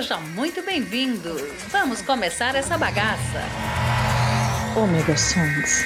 [0.00, 1.28] Seja muito bem-vindo.
[1.70, 3.42] Vamos começar essa bagaça.
[4.74, 5.84] Omega Songs.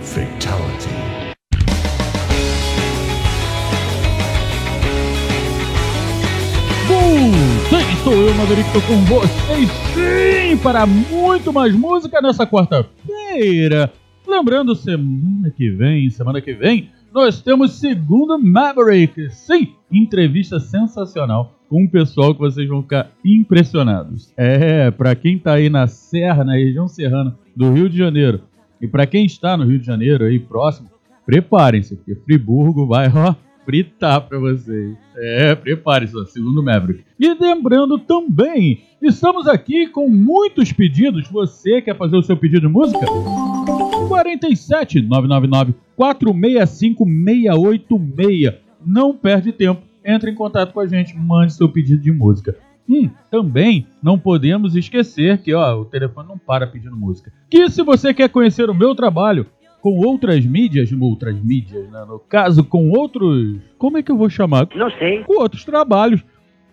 [0.00, 0.88] Fatality.
[7.68, 13.92] Sim, sou eu, Maverick, tô com vocês sim para muito mais música nessa quarta-feira.
[14.26, 19.30] Lembrando, semana que vem, semana que vem, nós temos segundo Maverick.
[19.30, 24.30] Sim, entrevista sensacional com um pessoal que vocês vão ficar impressionados.
[24.36, 28.42] É, para quem tá aí na Serra, na região serrana do Rio de Janeiro,
[28.82, 30.90] e para quem está no Rio de Janeiro aí próximo,
[31.24, 34.94] preparem-se, porque Friburgo vai, ó, fritar para vocês.
[35.16, 37.02] É, preparem-se, segundo Maverick.
[37.18, 41.26] E lembrando também, estamos aqui com muitos pedidos.
[41.30, 43.06] Você quer fazer o seu pedido de música?
[44.06, 48.54] 47 999 465 686.
[48.84, 49.82] Não perde tempo.
[50.04, 52.56] Entre em contato com a gente, mande seu pedido de música.
[52.88, 57.32] Hum, também não podemos esquecer que ó, o telefone não para pedindo música.
[57.50, 59.46] Que se você quer conhecer o meu trabalho
[59.80, 62.04] com outras mídias, outras mídias, né?
[62.06, 64.68] no caso com outros, como é que eu vou chamar?
[64.74, 65.24] Não sei.
[65.24, 66.24] Com outros trabalhos,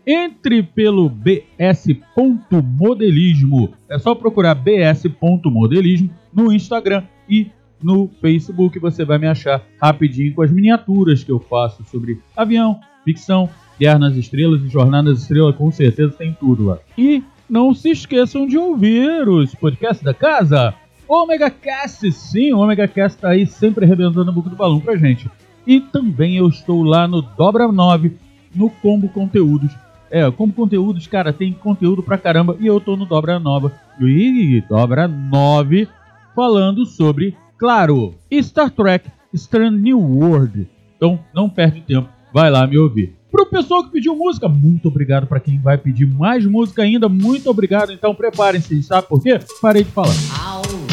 [0.06, 3.74] entre pelo bs.modelismo.
[3.90, 7.50] É só procurar bs.modelismo no Instagram e
[7.84, 8.80] no Facebook.
[8.80, 14.00] Você vai me achar rapidinho com as miniaturas que eu faço sobre avião, ficção, Guerra
[14.00, 15.56] nas Estrelas e Jornada nas Estrelas.
[15.56, 16.80] Com certeza tem tudo lá.
[16.98, 20.74] E não se esqueçam de ouvir os podcasts da casa.
[21.08, 24.96] Omega Cast, sim, o Omega Cast tá aí sempre arrebentando a boca do balão pra
[24.96, 25.30] gente.
[25.66, 28.14] E também eu estou lá no Dobra 9,
[28.56, 29.72] no Combo Conteúdos.
[30.10, 32.56] É, Combo Conteúdos, cara, tem conteúdo pra caramba.
[32.60, 33.72] E eu tô no Dobra Nova.
[34.00, 35.88] E Dobra 9,
[36.36, 40.68] falando sobre, claro, Star Trek Strange New World.
[40.98, 43.16] Então, não perde tempo, vai lá me ouvir.
[43.32, 47.50] Pro pessoal que pediu música, muito obrigado para quem vai pedir mais música ainda, muito
[47.50, 47.94] obrigado.
[47.94, 49.40] Então preparem-se, sabe por quê?
[49.62, 50.12] Parei de falar.
[50.12, 50.93] I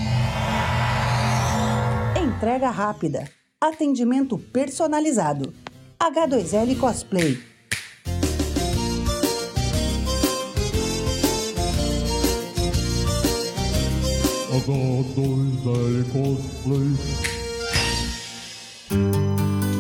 [2.38, 3.28] Entrega rápida.
[3.60, 5.52] Atendimento personalizado.
[6.00, 7.36] H2L Cosplay.
[14.52, 16.94] H2L Cosplay.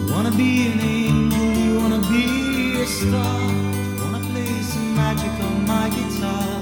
[0.09, 3.39] Wanna be an angel, you wanna be a star.
[4.01, 6.61] Wanna play some magic on my guitar.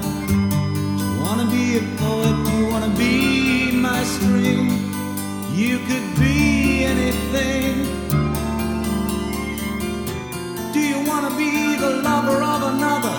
[1.22, 4.85] Wanna be a poet, you wanna be my string.
[5.56, 7.86] You could be anything.
[10.74, 13.16] Do you wanna be the lover of another?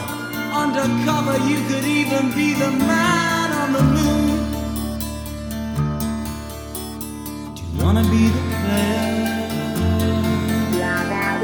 [0.54, 4.38] Undercover, you could even be the man on the moon.
[7.56, 9.07] Do you wanna be the player?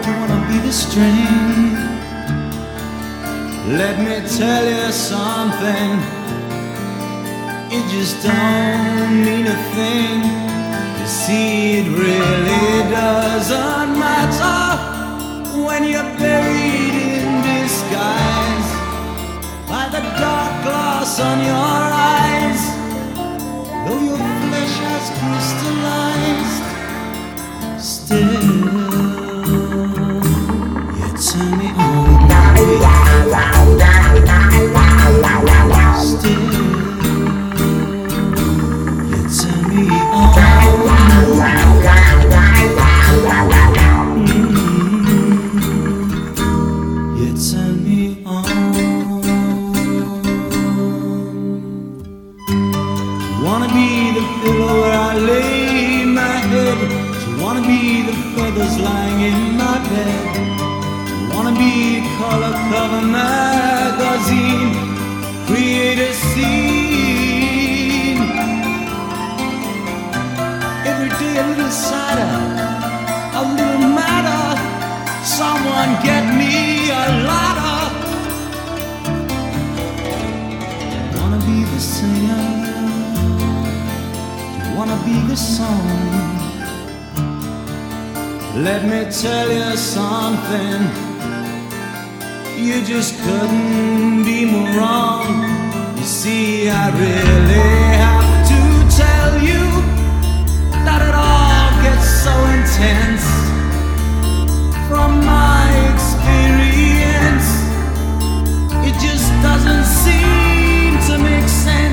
[0.04, 1.74] Do you wanna be the string?
[3.82, 5.90] Let me tell you something.
[7.76, 10.43] It just don't mean a thing.
[11.04, 14.80] You see, it really doesn't matter
[15.66, 18.70] when you're buried in disguise
[19.68, 21.84] by the dark glass on your
[22.16, 22.64] eyes.
[23.84, 26.43] Though your flesh has crystallized,
[88.64, 90.80] Let me tell you something.
[92.56, 95.28] You just couldn't be more wrong.
[95.98, 98.62] You see, I really have to
[98.96, 99.64] tell you
[100.88, 103.26] that it all gets so intense.
[104.88, 107.48] From my experience,
[108.88, 111.93] it just doesn't seem to make sense.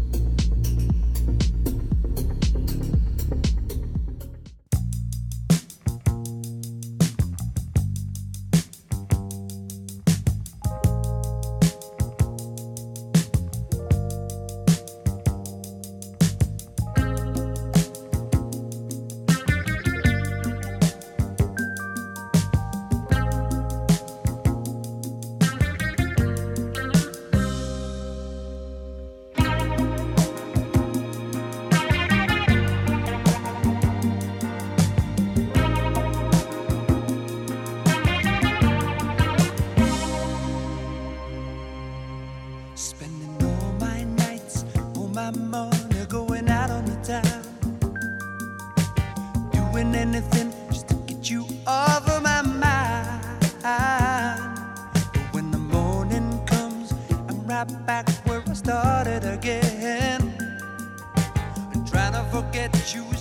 [62.41, 63.20] Forget you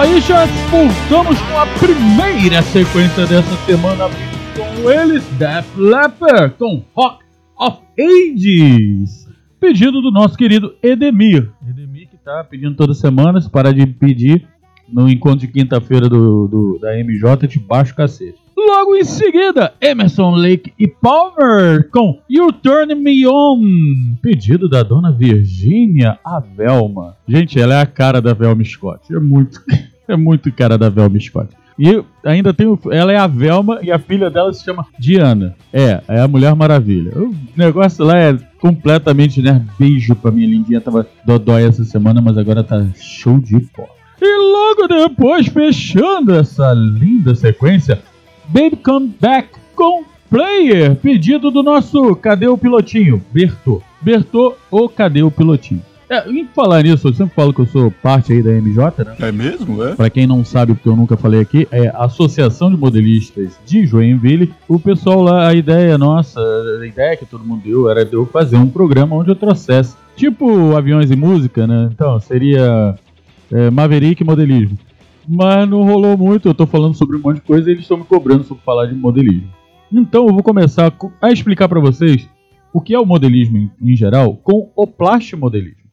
[0.00, 4.04] Aí, já voltamos com a primeira sequência dessa semana
[4.54, 7.24] com eles, Def Leppard, com Rock
[7.58, 9.26] of Ages.
[9.58, 11.50] Pedido do nosso querido Edemir.
[11.66, 14.46] Edemir que tá pedindo toda semana, se parar de pedir
[14.88, 18.38] no encontro de quinta-feira do, do- da MJ, te baixo o cacete.
[18.56, 23.60] Logo em seguida, Emerson Lake e Palmer com You Turn Me On.
[24.22, 27.16] Pedido da dona Virgínia, a Velma.
[27.28, 29.14] Gente, ela é a cara da Velma Scott.
[29.14, 29.60] É muito,
[30.08, 31.50] é muito cara da Velma Scott.
[31.78, 35.54] E ainda tem ela é a Velma e a filha dela se chama Diana.
[35.70, 37.12] É, é a Mulher Maravilha.
[37.14, 39.66] O negócio lá é completamente, né?
[39.78, 40.80] Beijo pra minha lindinha.
[40.80, 43.86] Tava dodói essa semana, mas agora tá show de pó.
[44.18, 48.00] E logo depois, fechando essa linda sequência,
[48.48, 53.22] Baby Come Back com Player, pedido do nosso Cadê o Pilotinho?
[53.32, 53.82] Bertô.
[54.00, 55.82] Bertô ou Cadê o Pilotinho?
[56.08, 59.16] É, em falar nisso, eu sempre falo que eu sou parte aí da MJ, né?
[59.18, 59.94] É mesmo, é?
[59.94, 63.84] Pra quem não sabe, porque eu nunca falei aqui, é a Associação de Modelistas de
[63.84, 64.54] Joinville.
[64.68, 68.24] O pessoal lá, a ideia nossa, a ideia que todo mundo deu era de eu
[68.24, 71.88] fazer um programa onde eu trouxesse, tipo aviões e música, né?
[71.92, 72.94] Então, seria
[73.52, 74.78] é, Maverick Modelismo.
[75.28, 77.96] Mas não rolou muito, eu tô falando sobre um monte de coisa e eles estão
[77.96, 79.48] me cobrando sobre falar de modelismo.
[79.92, 82.28] Então eu vou começar co- a explicar para vocês
[82.72, 85.86] o que é o modelismo em, em geral com o plastimodelismo.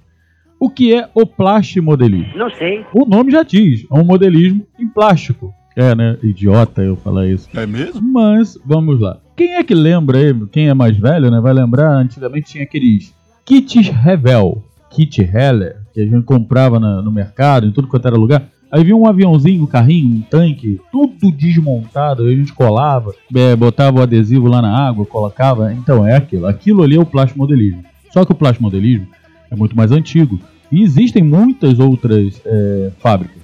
[0.59, 2.37] O que é o plastimodelismo?
[2.37, 2.85] Não sei.
[2.93, 5.53] O nome já diz, é um modelismo em plástico.
[5.75, 6.17] É, né?
[6.21, 7.49] Idiota eu falar isso.
[7.57, 7.99] É mesmo?
[8.01, 9.17] Mas, vamos lá.
[9.35, 11.39] Quem é que lembra aí, quem é mais velho, né?
[11.41, 13.11] Vai lembrar, antigamente tinha aqueles
[13.43, 18.15] kits Revel, kit Heller, que a gente comprava na- no mercado, em tudo quanto era
[18.15, 18.43] lugar.
[18.73, 23.55] Aí vinha um aviãozinho, um carrinho, um tanque, tudo desmontado, aí a gente colava, é,
[23.55, 25.71] botava o adesivo lá na água, colocava.
[25.71, 26.47] Então é aquilo.
[26.47, 27.83] Aquilo ali é o plastimodelismo.
[28.11, 29.07] Só que o plastimodelismo
[29.51, 30.39] é muito mais antigo.
[30.71, 33.43] E existem muitas outras é, fábricas.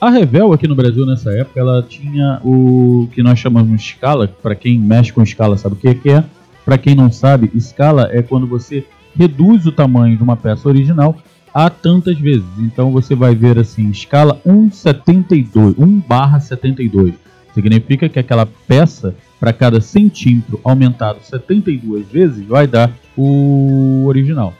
[0.00, 4.28] A Revel aqui no Brasil nessa época, ela tinha o que nós chamamos de escala.
[4.28, 6.24] Para quem mexe com escala sabe o que é.
[6.64, 11.14] Para quem não sabe, escala é quando você reduz o tamanho de uma peça original
[11.52, 12.46] a tantas vezes.
[12.58, 17.14] Então você vai ver assim, escala 1,72, 1 barra 72.
[17.54, 24.54] Significa que aquela peça, para cada centímetro aumentado 72 vezes, vai dar o original.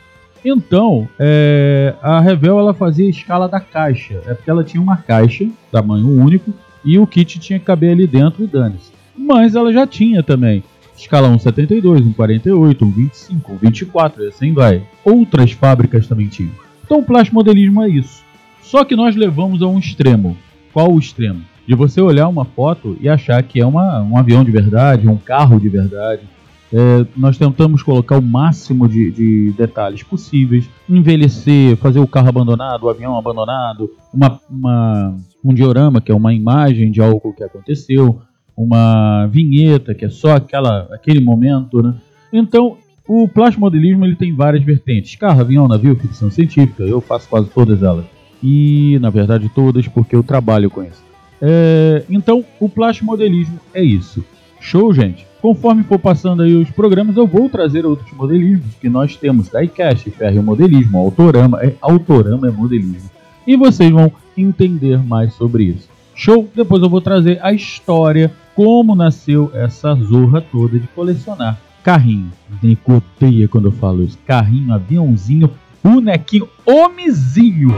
[0.45, 4.23] Então, é, a Revel ela fazia a escala da caixa.
[4.27, 6.53] É porque ela tinha uma caixa, tamanho único,
[6.85, 8.91] e o kit tinha que caber ali dentro e dane-se.
[9.17, 10.65] Mas ela já tinha também
[11.03, 14.83] escala 1,72, 1,48, 1,25, 1,24 e assim vai.
[15.05, 16.53] Outras fábricas também tinham.
[16.91, 18.25] Então o plastimodelismo é isso.
[18.63, 20.37] Só que nós levamos a um extremo.
[20.73, 21.41] Qual o extremo?
[21.65, 25.17] De você olhar uma foto e achar que é uma, um avião de verdade, um
[25.17, 26.23] carro de verdade.
[26.73, 32.83] É, nós tentamos colocar o máximo de, de detalhes possíveis, envelhecer, fazer o carro abandonado,
[32.83, 38.21] o avião abandonado, uma, uma- um diorama, que é uma imagem de algo que aconteceu,
[38.57, 41.81] uma vinheta, que é só aquela, aquele momento.
[41.85, 41.95] Né?
[42.33, 42.79] Então,
[43.13, 46.85] o plastimodelismo ele tem várias vertentes: carro, avião, navio, ficção científica.
[46.85, 48.05] Eu faço quase todas elas.
[48.41, 51.03] E, na verdade, todas porque eu trabalho com isso.
[51.43, 54.25] É, então, o plastimodelismo é isso.
[54.61, 55.27] Show, gente?
[55.43, 59.49] Conforme for passando aí os programas, eu vou trazer outros modelismos que nós temos.
[59.49, 61.61] Diecast, Ferro Modelismo, Autorama.
[61.65, 63.11] É, autorama é modelismo.
[63.45, 65.89] E vocês vão entender mais sobre isso.
[66.15, 66.49] Show?
[66.55, 72.33] Depois eu vou trazer a história, como nasceu essa zorra toda de colecionar carrinho.
[72.63, 74.19] Nem odeia quando eu falo isso.
[74.27, 75.51] Carrinho, aviãozinho,
[75.83, 77.71] bonequinho, homenzinho.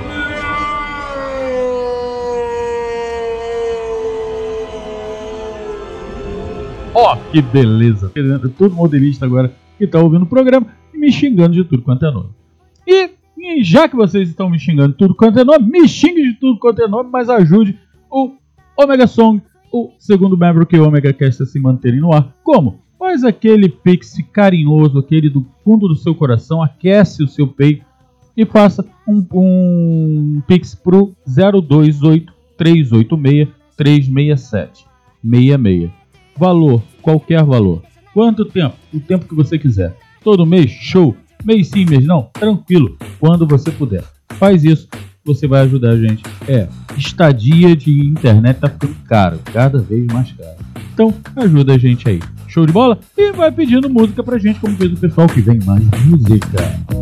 [6.94, 8.12] Ó, que beleza.
[8.58, 12.10] Todo modelista agora que tá ouvindo o programa e me xingando de tudo quanto é
[12.10, 12.30] nome.
[12.86, 16.22] E, e já que vocês estão me xingando de tudo quanto é nome, me xingue
[16.22, 17.78] de tudo quanto é nome, mas ajude
[18.10, 18.32] o
[18.76, 19.40] Omega Song,
[19.72, 22.30] o segundo membro que o Omega a se manterem no ar.
[22.44, 22.81] Como?
[23.02, 27.84] Faz aquele pix carinhoso, aquele do fundo do seu coração, aquece o seu peito
[28.36, 34.86] e faça um, um pix pro 028 386 367
[35.20, 35.90] 66.
[36.36, 37.82] Valor, qualquer valor.
[38.14, 38.76] Quanto tempo?
[38.94, 39.96] O tempo que você quiser.
[40.22, 41.16] Todo mês, show.
[41.44, 42.96] Mês sim, mês não, tranquilo.
[43.18, 44.04] Quando você puder.
[44.34, 44.88] Faz isso,
[45.24, 46.22] você vai ajudar a gente.
[46.46, 50.56] É, estadia de internet tá ficando caro, cada vez mais caro.
[50.94, 52.20] Então, ajuda a gente aí.
[52.52, 52.98] Show de bola?
[53.16, 57.01] E vai pedindo música pra gente, como fez o pessoal que vem mais música.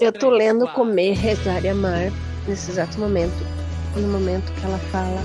[0.01, 2.11] Eu tô lendo Comer, Rezar e Amar
[2.47, 3.37] nesse exato momento.
[3.95, 5.23] No momento que ela fala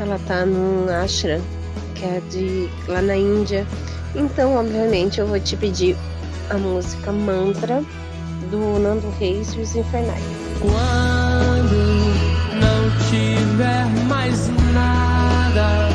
[0.00, 1.40] ela tá num ashram,
[1.94, 3.66] que é de lá na Índia.
[4.14, 5.96] Então, obviamente, eu vou te pedir
[6.50, 7.82] a música Mantra
[8.50, 10.22] do Nando Reis e os Infernais.
[10.60, 11.76] Quando
[12.60, 15.88] não tiver mais nada,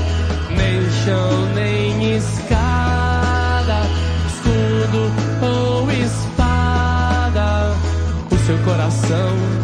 [0.49, 3.81] nem chão, nem escada,
[4.27, 5.11] escudo
[5.45, 7.75] ou espada,
[8.31, 9.61] o seu coração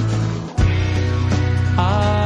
[1.78, 2.17] acordará.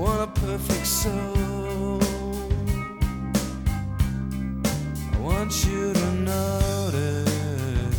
[0.00, 2.00] Want a perfect soul.
[5.12, 7.98] I want you to notice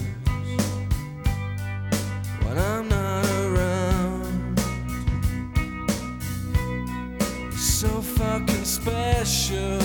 [2.44, 4.60] when I'm not around.
[7.44, 9.80] You're so fucking special.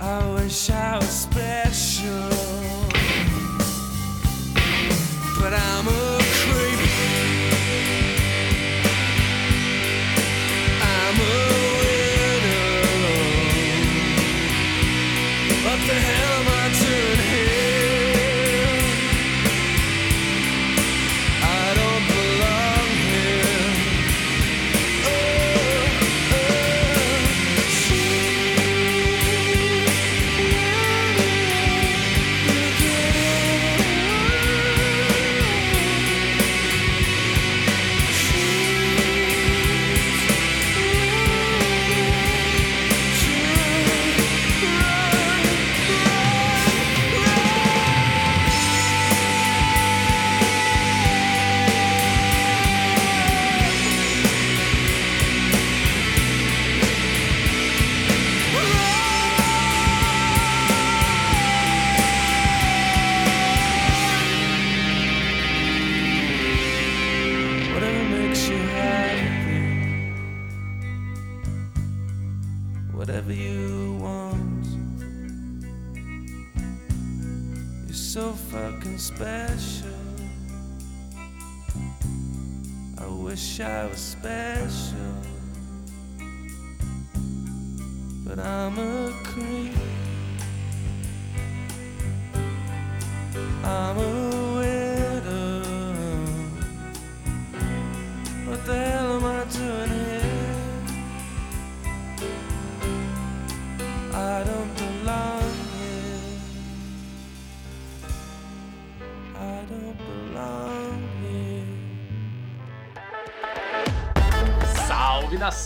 [0.00, 2.30] I wish I was special.
[5.38, 6.07] But I'm a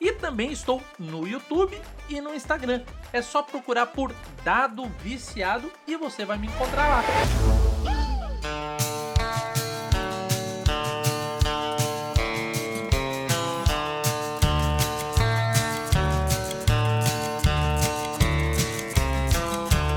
[0.00, 2.82] e também estou no YouTube e no Instagram.
[3.12, 7.04] É só procurar por Dado Viciado e você vai me encontrar lá.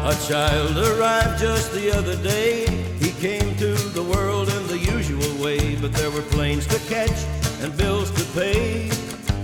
[0.10, 2.66] A child arrived just the other day.
[3.00, 7.26] He came to the world in the usual way, but there were planes to catch
[7.62, 8.99] and bills to pay.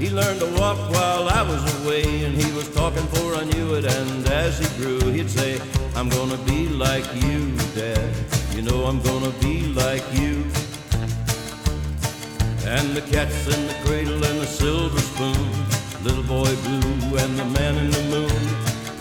[0.06, 3.74] He learned to walk while I was away, and he was talking for I knew
[3.74, 3.86] it.
[3.86, 5.60] And as he grew, he'd say,
[5.96, 8.14] I'm gonna be like you, Dad.
[8.54, 10.46] You know I'm gonna be like you.
[12.70, 15.50] And the cat's in the cradle and the silver spoon,
[16.04, 18.42] little boy blue and the man in the moon.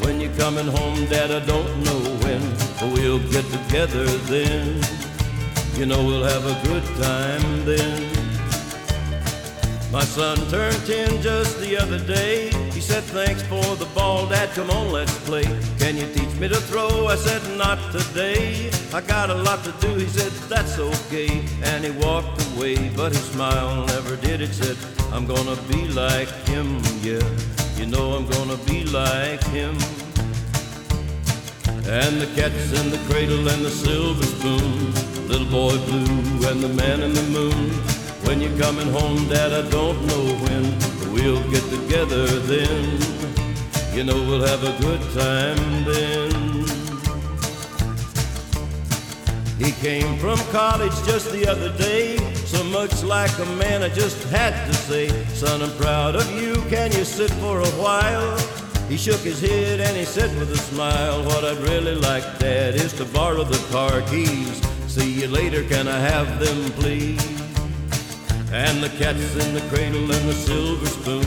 [0.00, 2.40] When you're coming home, Dad, I don't know when,
[2.80, 4.82] but we'll get together then.
[5.76, 8.13] You know we'll have a good time then.
[9.95, 12.51] My son turned 10 just the other day.
[12.72, 14.51] He said, Thanks for the ball, Dad.
[14.51, 15.45] Come on, let's play.
[15.78, 17.07] Can you teach me to throw?
[17.07, 18.72] I said, Not today.
[18.92, 19.95] I got a lot to do.
[19.95, 21.45] He said, That's okay.
[21.62, 24.40] And he walked away, but his smile never did.
[24.40, 24.76] It said,
[25.12, 27.22] I'm gonna be like him, yeah.
[27.76, 29.76] You know I'm gonna be like him.
[31.86, 35.28] And the cat's in the cradle and the silver spoon.
[35.28, 37.93] Little boy blue and the man in the moon.
[38.26, 42.98] When you're coming home, Dad, I don't know when, we'll get together then.
[43.94, 46.44] You know we'll have a good time then.
[49.58, 54.22] He came from college just the other day, so much like a man I just
[54.30, 58.36] had to say, Son, I'm proud of you, can you sit for a while?
[58.88, 62.74] He shook his head and he said with a smile, What I'd really like, Dad,
[62.74, 64.60] is to borrow the car keys.
[64.86, 67.43] See you later, can I have them, please?
[68.55, 71.26] And the cat's in the cradle and the silver spoon.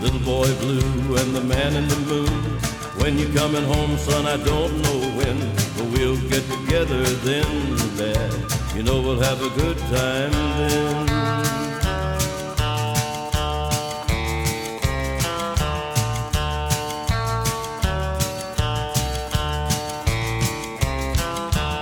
[0.00, 2.42] Little boy blue and the man in the moon.
[2.96, 5.38] When you're coming home, son, I don't know when,
[5.76, 8.32] but we'll get together then, Dad.
[8.74, 11.06] You know we'll have a good time then.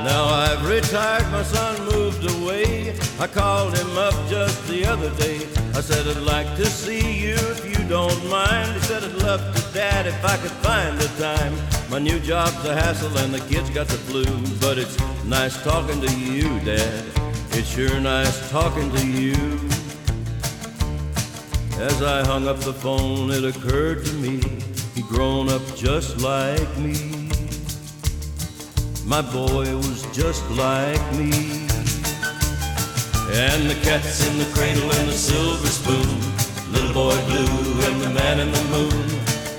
[0.04, 2.81] Now I've retired, my son moved away.
[3.22, 5.36] I called him up just the other day.
[5.76, 8.72] I said, I'd like to see you if you don't mind.
[8.72, 11.54] He said, I'd love to, Dad, if I could find the time.
[11.88, 14.24] My new job's a hassle and the kids got the flu.
[14.60, 17.04] But it's nice talking to you, Dad.
[17.52, 19.36] It's sure nice talking to you.
[21.78, 24.40] As I hung up the phone, it occurred to me
[24.96, 27.30] he'd grown up just like me.
[29.06, 31.71] My boy was just like me.
[33.30, 36.08] And the cat's in the cradle and the silver spoon.
[36.72, 39.08] Little boy blue and the man in the moon.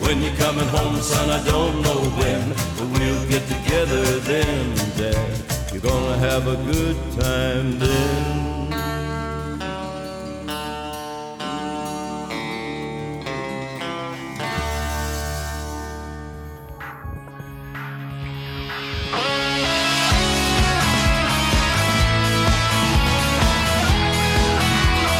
[0.04, 5.72] When you're coming home, son, I don't know when, but we'll get together then, Dad.
[5.72, 8.53] You're gonna have a good time then.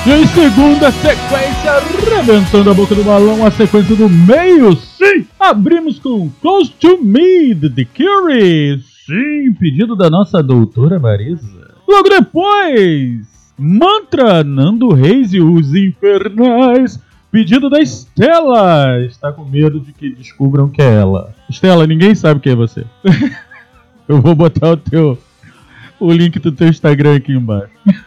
[0.06, 5.26] E em segunda sequência, arrebentando a boca do balão, a sequência do meio, sim!
[5.40, 11.74] Abrimos com Close to Me, de The Cure, sim, pedido da nossa doutora Marisa.
[11.88, 17.00] Logo depois, Mantra, Nando Reis e os Infernais,
[17.32, 19.06] pedido da Estela.
[19.06, 21.34] Está com medo de que descubram que é ela.
[21.50, 22.84] Estela, ninguém sabe quem é você.
[24.06, 25.18] Eu vou botar o teu
[25.98, 27.72] o link do teu Instagram aqui embaixo.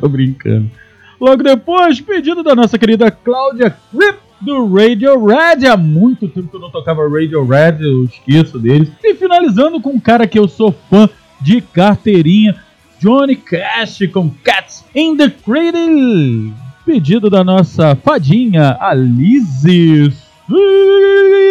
[0.00, 0.79] Tô brincando.
[1.20, 5.66] Logo depois, pedido da nossa querida Cláudia Crip do Radio Red.
[5.66, 8.90] Há muito tempo que eu não tocava Radio Red, eu esqueço deles.
[9.04, 12.56] E finalizando com um cara que eu sou fã de carteirinha,
[12.98, 16.54] Johnny Cash com Cats in the Cradle.
[16.86, 20.12] Pedido da nossa fadinha Alice.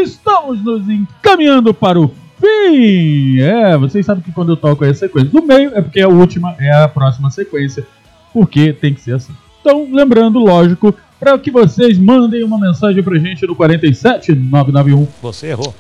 [0.04, 3.40] Estamos nos encaminhando para o fim.
[3.40, 6.56] É, vocês sabem que quando eu toco a sequência do meio é porque a última
[6.60, 7.86] é a próxima sequência
[8.34, 9.34] porque tem que ser assim.
[9.62, 15.08] Então, lembrando, lógico, para que vocês mandem uma mensagem pra gente no 47 991.
[15.22, 15.74] Você errou.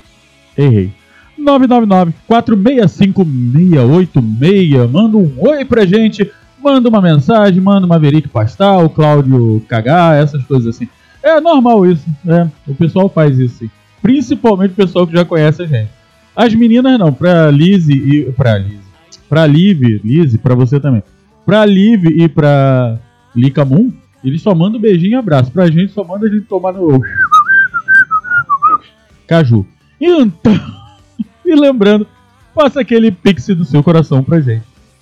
[0.57, 0.91] Errei.
[1.37, 4.91] 999 465 686.
[4.91, 6.29] Manda um oi pra gente,
[6.61, 10.87] manda uma mensagem, manda uma Verique Pastal, Cláudio Cagar, essas coisas assim.
[11.23, 12.47] É normal isso, é.
[12.67, 13.69] O pessoal faz isso, sim.
[14.01, 15.89] Principalmente o pessoal que já conhece a gente.
[16.35, 18.31] As meninas não, pra Lizzie e.
[18.31, 18.79] Pra Lizzie.
[19.29, 21.03] Pra Liv, Lizzie, pra você também.
[21.45, 22.97] Pra Liv e pra
[23.39, 23.91] Lika Moon,
[24.23, 25.51] eles só mandam beijinho e abraço.
[25.51, 27.01] Pra gente só manda a gente tomar no.
[29.27, 29.65] Caju.
[29.99, 30.53] Então.
[31.45, 32.05] E lembrando,
[32.53, 34.61] faça aquele pix do seu coração pra gente.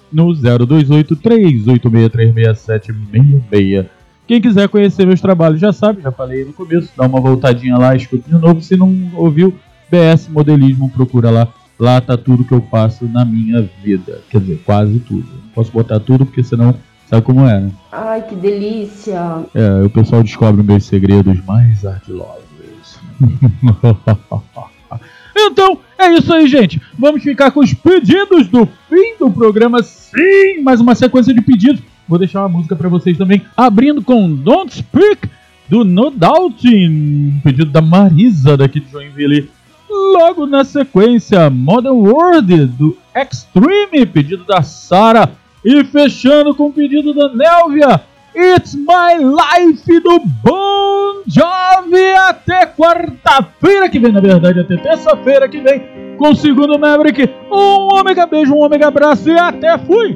[0.10, 3.86] No 028 386366766.
[4.26, 7.94] Quem quiser conhecer meus trabalhos já sabe, já falei no começo, dá uma voltadinha lá,
[7.98, 8.62] escuta de novo.
[8.62, 9.54] Se não ouviu,
[9.92, 11.50] BS Modelismo, procura lá.
[11.78, 14.22] Lá tá tudo que eu faço na minha vida.
[14.30, 15.26] Quer dizer, quase tudo.
[15.26, 16.74] Não posso botar tudo porque senão
[17.10, 17.72] sabe como é, né?
[17.92, 19.46] Ai, que delícia!
[19.54, 22.48] É, o pessoal descobre meus segredos mais ardilosos.
[25.36, 26.82] então, é isso aí, gente.
[26.98, 29.82] Vamos ficar com os pedidos do fim do programa.
[29.84, 31.82] Sim, mais uma sequência de pedidos.
[32.08, 33.42] Vou deixar uma música pra vocês também.
[33.56, 35.30] Abrindo com Don't Speak,
[35.68, 37.42] do No Doubting.
[37.44, 39.50] Pedido da Marisa, daqui de Joinville.
[39.90, 44.06] Logo na sequência, Modern World, do Extreme.
[44.06, 45.32] Pedido da Sara.
[45.70, 48.00] E fechando com o pedido da Nelvia.
[48.34, 55.60] It's My Life do Bon Jovi até quarta-feira que vem, na verdade, até terça-feira que
[55.60, 57.30] vem, com o segundo Maverick.
[57.52, 60.16] Um ômega beijo, um ômega abraço e até fui!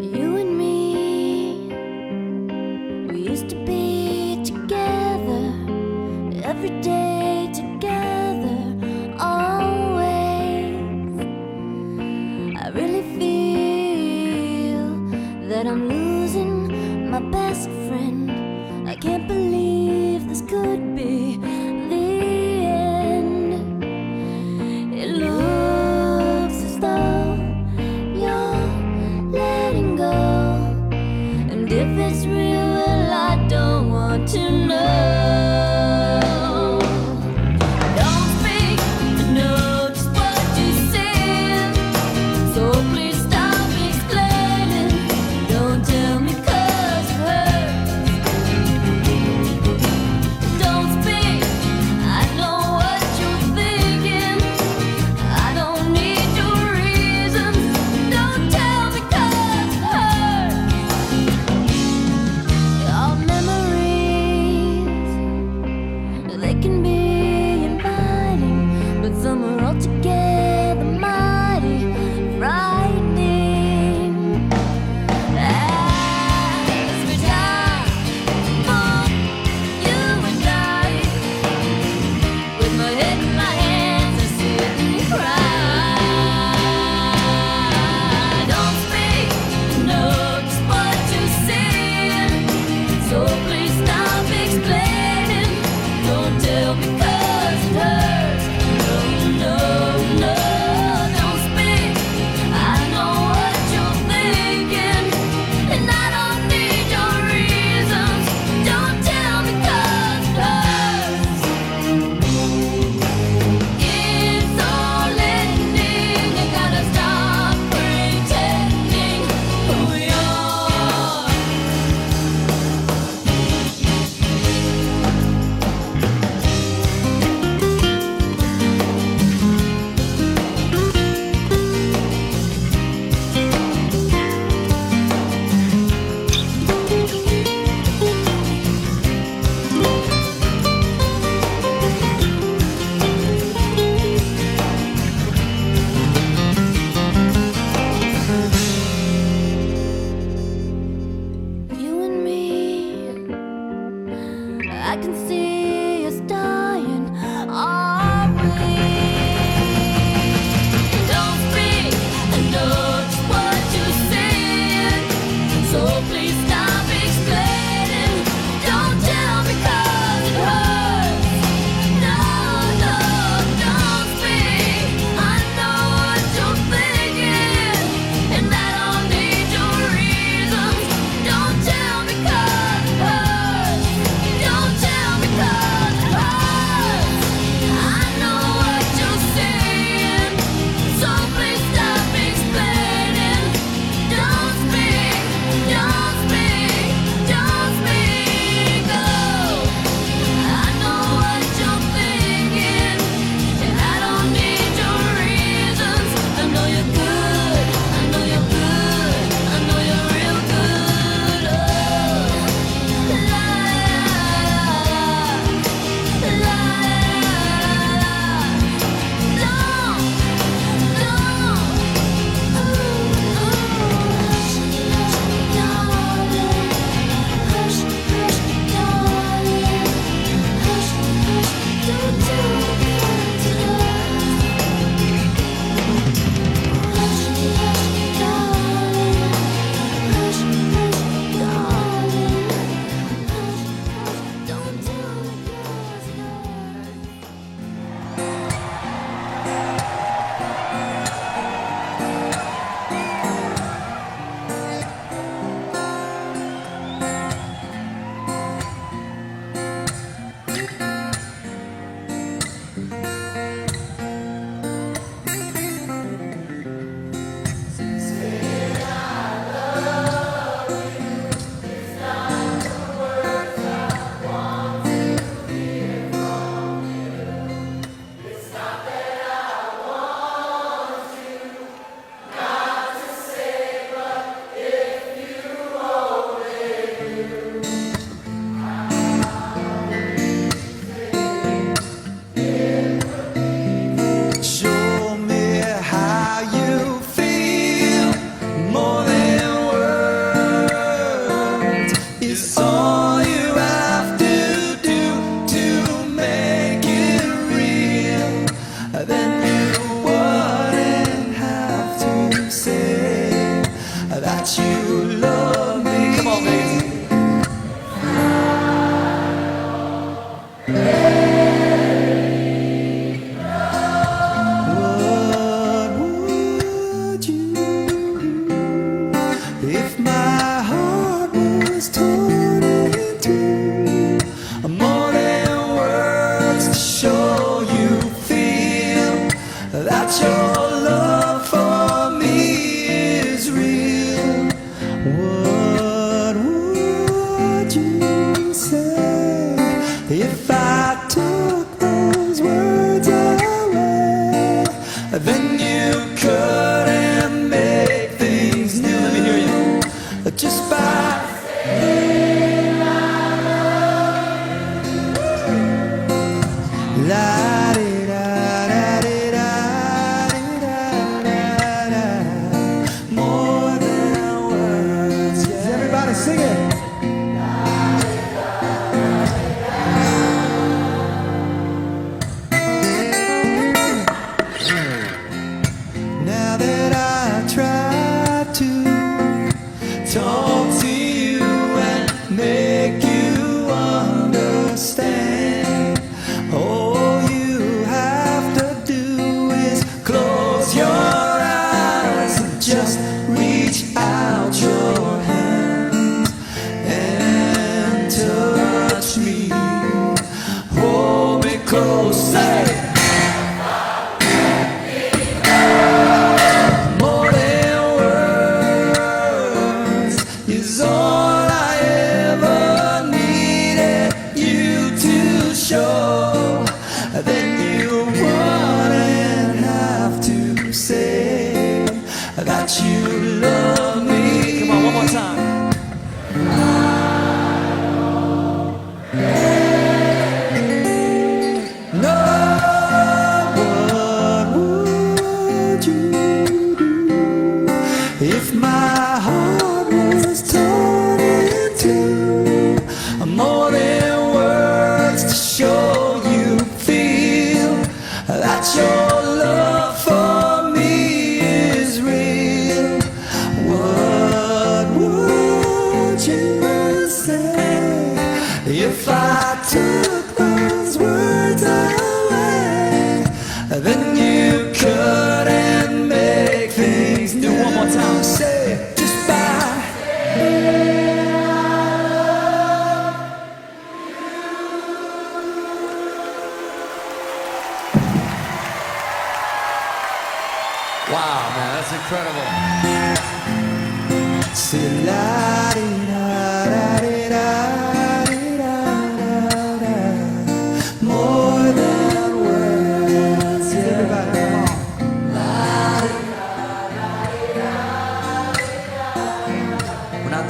[15.63, 18.89] that I'm losing my best friend.
[18.89, 23.83] I can't believe this could be the end.
[24.91, 27.35] It looks as though
[28.23, 30.11] you're letting go,
[31.51, 35.20] and if it's real, well, I don't want to know.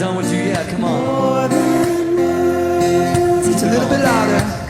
[0.01, 0.67] done with you yet.
[0.67, 1.51] Come on.
[3.51, 4.60] It's a little bit louder.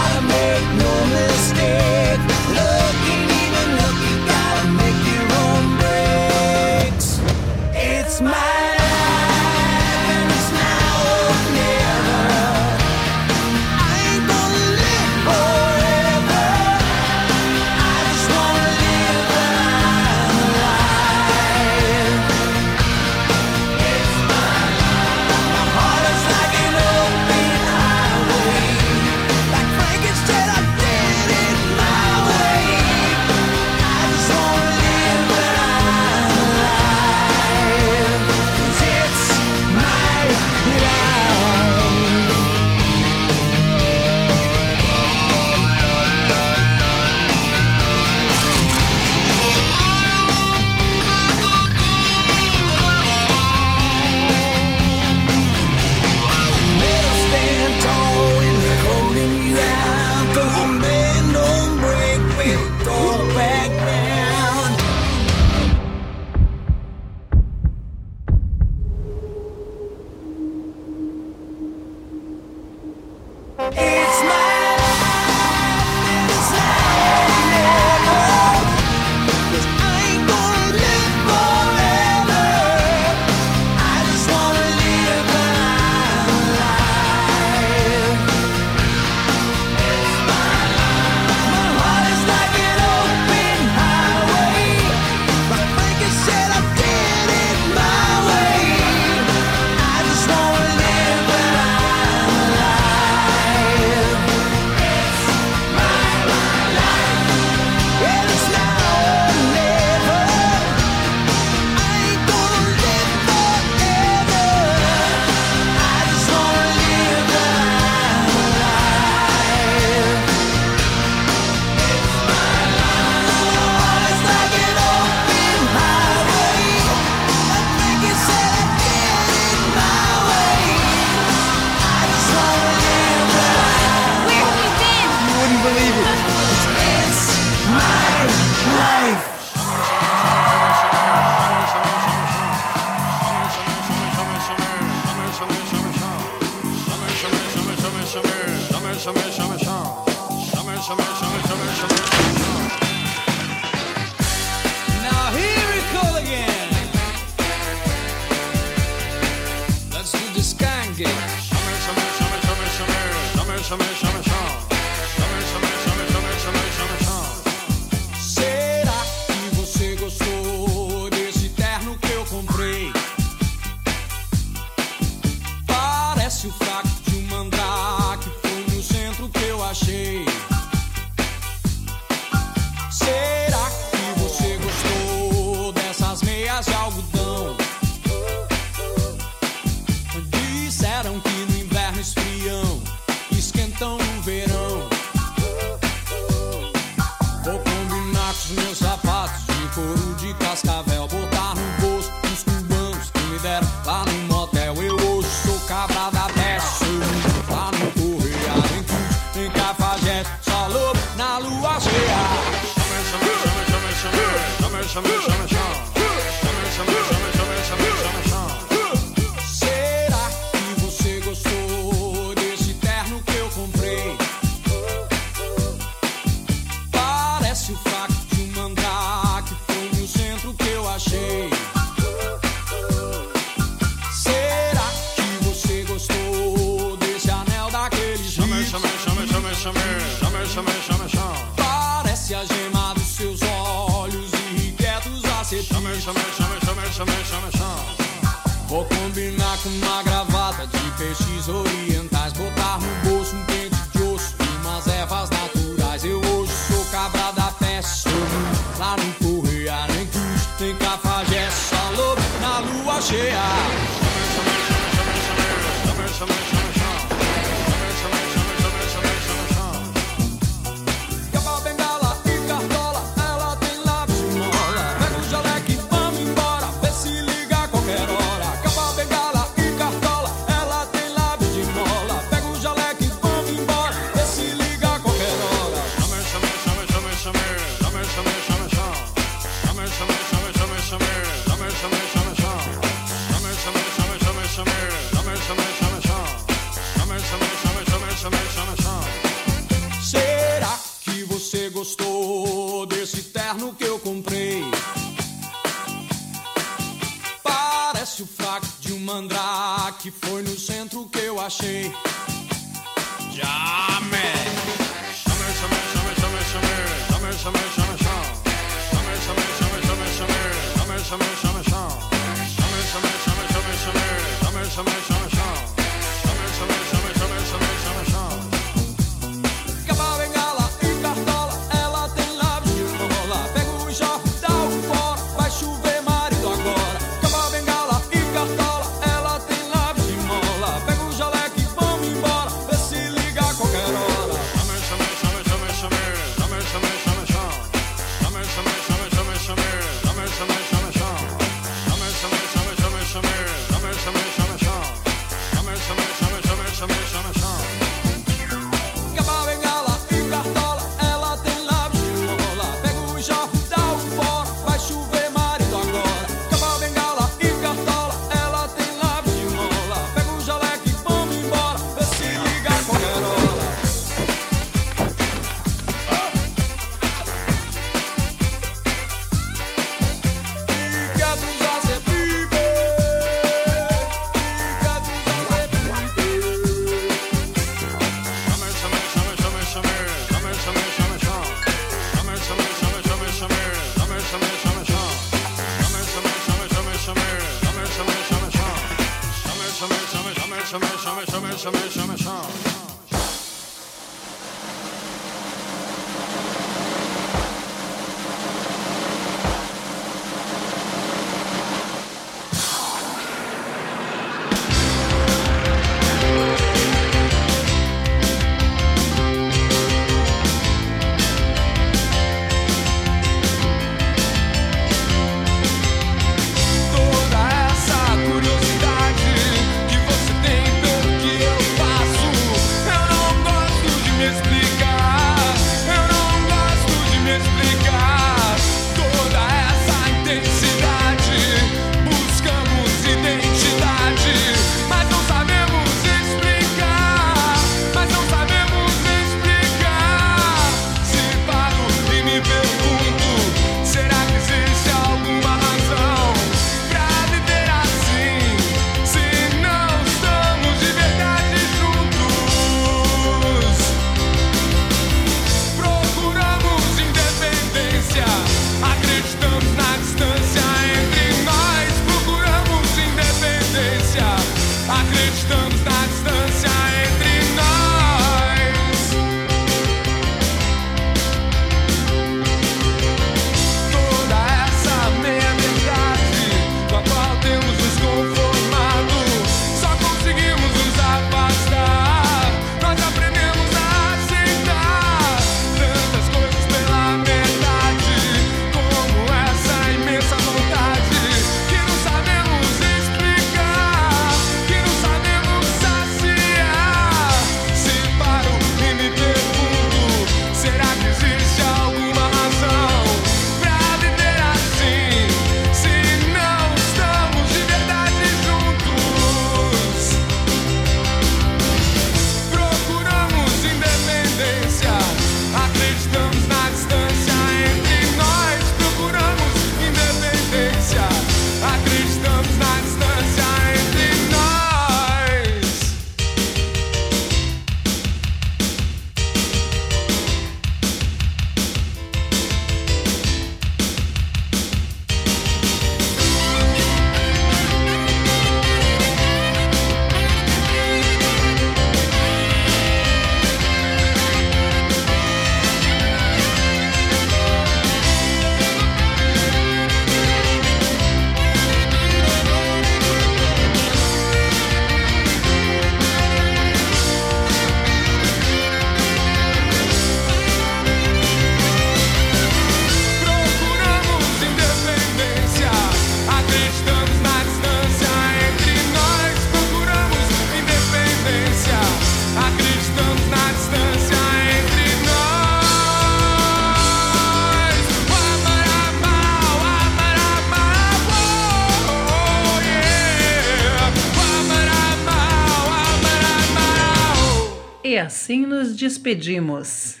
[598.74, 600.00] Nos despedimos.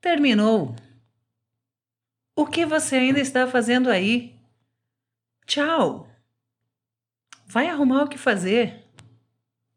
[0.00, 0.74] Terminou.
[2.34, 4.34] O que você ainda está fazendo aí?
[5.46, 6.08] Tchau.
[7.46, 8.86] Vai arrumar o que fazer.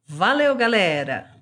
[0.05, 1.32] Valeu, galera!